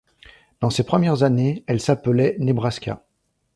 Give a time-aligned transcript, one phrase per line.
[0.61, 3.05] Dans ses premières années, elle s'appelait Nebraska.